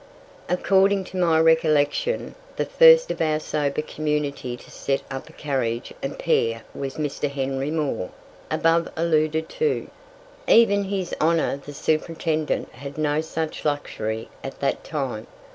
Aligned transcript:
According 0.49 1.03
to 1.03 1.17
my 1.17 1.39
recollection, 1.39 2.33
the 2.55 2.65
first 2.65 3.11
of 3.11 3.21
our 3.21 3.39
sober 3.39 3.83
community 3.83 4.57
to 4.57 4.71
set 4.71 5.03
up 5.11 5.29
a 5.29 5.31
carriage 5.31 5.93
and 6.01 6.17
pair 6.17 6.63
was 6.73 6.95
Mr. 6.95 7.29
Henry 7.29 7.69
Moor, 7.69 8.09
above 8.49 8.89
alluded 8.97 9.47
to. 9.49 9.89
Even 10.47 10.85
His 10.85 11.13
Honour 11.21 11.57
the 11.57 11.73
Superintendent 11.75 12.71
had 12.71 12.97
no 12.97 13.21
such 13.21 13.63
luxury 13.63 14.27
at 14.43 14.59
that 14.59 14.83
time. 14.83 15.27